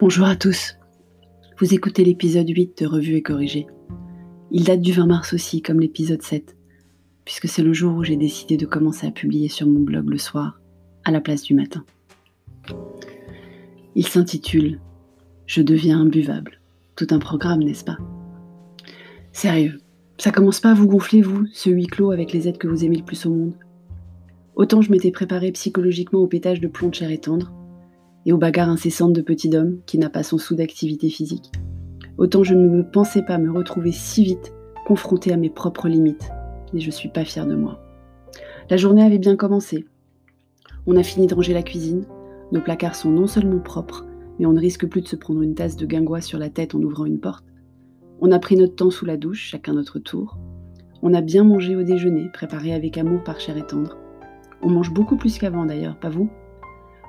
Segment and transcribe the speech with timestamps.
[0.00, 0.76] Bonjour à tous.
[1.58, 3.66] Vous écoutez l'épisode 8 de Revue et Corrigé.
[4.52, 6.56] Il date du 20 mars aussi, comme l'épisode 7,
[7.24, 10.18] puisque c'est le jour où j'ai décidé de commencer à publier sur mon blog le
[10.18, 10.60] soir,
[11.04, 11.84] à la place du matin.
[13.96, 14.78] Il s'intitule
[15.46, 16.60] Je deviens imbuvable.
[16.94, 17.98] Tout un programme, n'est-ce pas?
[19.32, 19.80] Sérieux,
[20.16, 22.84] ça commence pas à vous gonfler, vous, ce huis clos avec les êtres que vous
[22.84, 23.54] aimez le plus au monde?
[24.54, 27.52] Autant je m'étais préparé psychologiquement au pétage de plomb de chair et tendre,
[28.26, 31.52] et aux bagarres incessantes de petit homme qui n'a pas son sou d'activité physique.
[32.18, 34.52] Autant je ne me pensais pas me retrouver si vite
[34.86, 36.30] confrontée à mes propres limites,
[36.74, 37.80] et je suis pas fière de moi.
[38.70, 39.86] La journée avait bien commencé.
[40.86, 42.06] On a fini de ranger la cuisine,
[42.52, 44.06] nos placards sont non seulement propres,
[44.38, 46.74] mais on ne risque plus de se prendre une tasse de guingois sur la tête
[46.74, 47.44] en ouvrant une porte.
[48.20, 50.38] On a pris notre temps sous la douche, chacun notre tour.
[51.02, 53.96] On a bien mangé au déjeuner, préparé avec amour par chair et tendre.
[54.62, 56.30] On mange beaucoup plus qu'avant d'ailleurs, pas vous?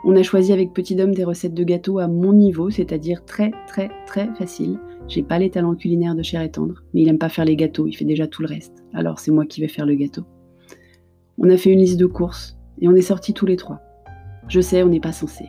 [0.04, 3.52] On a choisi avec Petit Dom des recettes de gâteaux à mon niveau, c'est-à-dire très
[3.68, 4.80] très très facile.
[5.08, 7.56] J'ai pas les talents culinaires de Cher et Tendre, mais il aime pas faire les
[7.56, 8.84] gâteaux, il fait déjà tout le reste.
[8.94, 10.24] Alors c'est moi qui vais faire le gâteau.
[11.38, 13.82] On a fait une liste de courses et on est sortis tous les trois.
[14.48, 15.46] Je sais, on n'est pas censé.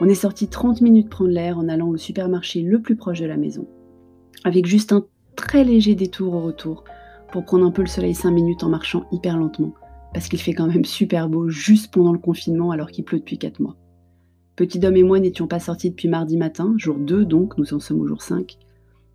[0.00, 3.26] On est sortis 30 minutes prendre l'air en allant au supermarché le plus proche de
[3.26, 3.66] la maison,
[4.44, 5.04] avec juste un
[5.36, 6.84] très léger détour au retour
[7.32, 9.74] pour prendre un peu le soleil 5 minutes en marchant hyper lentement,
[10.12, 13.38] parce qu'il fait quand même super beau juste pendant le confinement alors qu'il pleut depuis
[13.38, 13.76] 4 mois.
[14.56, 17.80] Petit Dom et moi n'étions pas sortis depuis mardi matin, jour 2 donc, nous en
[17.80, 18.58] sommes au jour 5,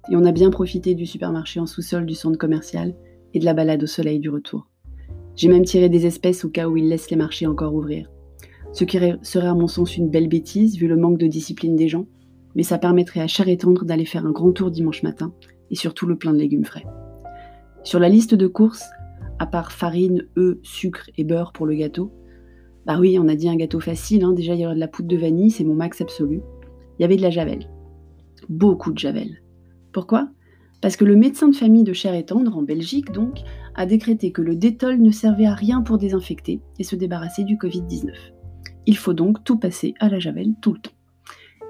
[0.10, 2.96] et on a bien profité du supermarché en sous-sol du centre commercial
[3.34, 4.68] et de la balade au soleil du retour.
[5.36, 8.10] J'ai même tiré des espèces au cas où ils laissent les marchés encore ouvrir.
[8.72, 11.90] Ce qui serait à mon sens une belle bêtise vu le manque de discipline des
[11.90, 12.08] gens,
[12.56, 15.34] mais ça permettrait à Cher et Tendre d'aller faire un grand tour dimanche matin
[15.72, 16.86] et surtout le plein de légumes frais.
[17.84, 18.86] Sur la liste de courses,
[19.40, 22.12] à part farine, œufs, sucre et beurre pour le gâteau,
[22.86, 24.34] bah oui, on a dit un gâteau facile, hein.
[24.34, 26.42] déjà il y aurait de la poudre de vanille, c'est mon max absolu.
[26.98, 27.68] Il y avait de la javel.
[28.48, 29.42] Beaucoup de javel.
[29.92, 30.30] Pourquoi?
[30.82, 33.40] Parce que le médecin de famille de Cher et Tendre, en Belgique donc,
[33.74, 37.58] a décrété que le détol ne servait à rien pour désinfecter et se débarrasser du
[37.58, 38.12] Covid-19.
[38.86, 40.92] Il faut donc tout passer à la javel tout le temps.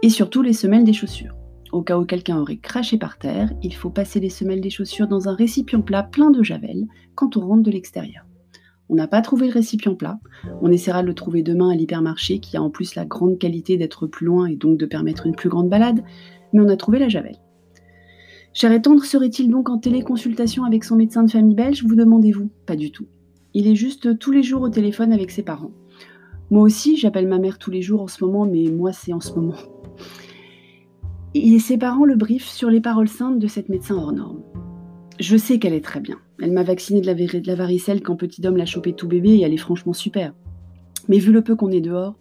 [0.01, 1.35] Et surtout les semelles des chaussures.
[1.75, 5.09] Au cas où quelqu'un aurait craché par terre, il faut passer les semelles des chaussures
[5.09, 8.25] dans un récipient plat plein de javel quand on rentre de l'extérieur.
[8.88, 10.18] On n'a pas trouvé le récipient plat.
[10.62, 13.75] On essaiera de le trouver demain à l'hypermarché qui a en plus la grande qualité
[13.75, 16.02] d'être plus loin et donc de permettre une plus grande balade,
[16.53, 17.35] mais on a trouvé la javel.
[18.53, 22.50] Cher et tendre serait-il donc en téléconsultation avec son médecin de famille belge, vous demandez-vous?
[22.66, 23.08] Pas du tout.
[23.53, 25.72] Il est juste tous les jours au téléphone avec ses parents.
[26.52, 29.19] Moi aussi, j'appelle ma mère tous les jours en ce moment, mais moi c'est en
[29.19, 29.56] ce moment.
[31.38, 34.40] Et ses parents le briefent sur les paroles saintes de cette médecin hors norme.
[35.19, 36.16] Je sais qu'elle est très bien.
[36.41, 39.53] Elle m'a vacciné de la, varicelle quand petit homme l'a chopé tout bébé et elle
[39.53, 40.34] est franchement super.
[41.09, 42.16] Mais vu le peu qu'on est dehors,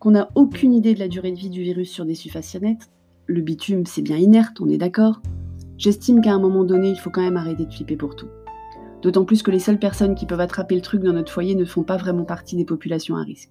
[0.00, 2.90] qu'on n'a aucune idée de la durée de vie du virus sur des suffacianettes,
[3.26, 5.22] le bitume c'est bien inerte, on est d'accord,
[5.78, 8.28] j'estime qu'à un moment donné il faut quand même arrêter de flipper pour tout.
[9.00, 11.64] D'autant plus que les seules personnes qui peuvent attraper le truc dans notre foyer ne
[11.64, 13.50] font pas vraiment partie des populations à risque.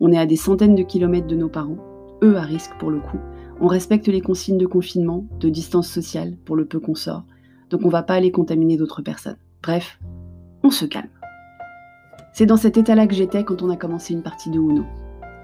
[0.00, 1.76] On est à des centaines de kilomètres de nos parents,
[2.22, 3.18] eux à risque pour le coup,
[3.60, 7.24] on respecte les consignes de confinement, de distance sociale, pour le peu qu'on sort,
[7.70, 9.36] donc on va pas aller contaminer d'autres personnes.
[9.62, 9.98] Bref,
[10.62, 11.08] on se calme.
[12.32, 14.84] C'est dans cet état-là que j'étais quand on a commencé une partie de Uno.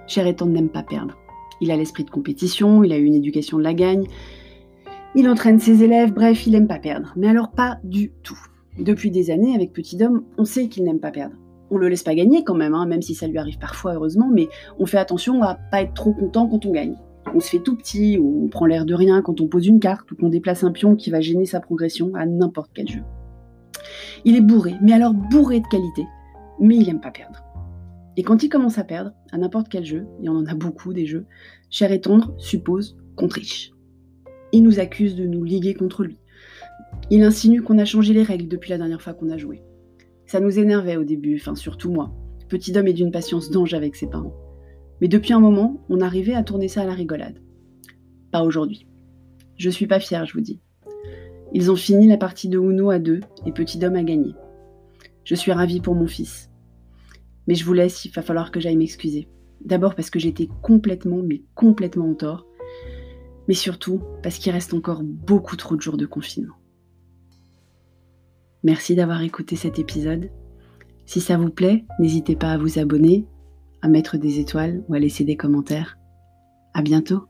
[0.07, 1.17] Cher étant n'aime pas perdre.
[1.61, 4.07] Il a l'esprit de compétition, il a une éducation de la gagne,
[5.17, 7.13] il entraîne ses élèves, bref, il n'aime pas perdre.
[7.17, 8.39] Mais alors pas du tout.
[8.79, 11.37] Depuis des années, avec Petit Dom, on sait qu'il n'aime pas perdre.
[11.71, 14.29] On le laisse pas gagner quand même, hein, même si ça lui arrive parfois, heureusement,
[14.33, 14.49] mais
[14.79, 16.97] on fait attention à pas être trop content quand on gagne
[17.35, 20.11] on se fait tout petit, on prend l'air de rien quand on pose une carte,
[20.13, 23.03] ou qu'on déplace un pion qui va gêner sa progression à n'importe quel jeu.
[24.25, 26.05] Il est bourré, mais alors bourré de qualité,
[26.61, 27.43] mais il aime pas perdre.
[28.17, 30.93] Et quand il commence à perdre, à n'importe quel jeu, et on en a beaucoup
[30.93, 31.27] des jeux,
[31.69, 33.73] Cher et Tendre suppose qu'on triche.
[34.53, 36.19] Il nous accuse de nous liguer contre lui.
[37.11, 39.63] Il insinue qu'on a changé les règles depuis la dernière fois qu'on a joué.
[40.27, 42.13] Ça nous énervait au début, enfin surtout moi.
[42.49, 44.44] Petit homme est d'une patience d'ange avec ses parents.
[45.01, 47.41] Mais depuis un moment, on arrivait à tourner ça à la rigolade.
[48.31, 48.87] Pas aujourd'hui.
[49.57, 50.61] Je suis pas fière, je vous dis.
[51.53, 54.35] Ils ont fini la partie de Uno à deux et Petit Dom a gagné.
[55.25, 56.51] Je suis ravie pour mon fils.
[57.47, 59.29] Mais je vous laisse, il va falloir que j'aille m'excuser.
[59.65, 62.47] D'abord parce que j'étais complètement, mais complètement en tort.
[63.49, 66.57] Mais surtout parce qu'il reste encore beaucoup trop de jours de confinement.
[68.63, 70.31] Merci d'avoir écouté cet épisode.
[71.07, 73.27] Si ça vous plaît, n'hésitez pas à vous abonner,
[73.85, 75.99] à mettre des étoiles ou à laisser des commentaires.
[76.73, 77.29] À bientôt!